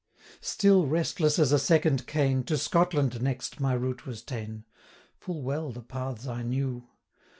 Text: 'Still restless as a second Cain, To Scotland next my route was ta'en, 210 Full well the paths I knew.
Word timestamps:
'Still 0.39 0.87
restless 0.87 1.37
as 1.37 1.51
a 1.51 1.59
second 1.59 2.07
Cain, 2.07 2.43
To 2.45 2.57
Scotland 2.57 3.21
next 3.21 3.59
my 3.59 3.73
route 3.75 4.07
was 4.07 4.23
ta'en, 4.23 4.63
210 5.19 5.19
Full 5.19 5.43
well 5.43 5.71
the 5.71 5.83
paths 5.83 6.25
I 6.25 6.41
knew. 6.41 6.87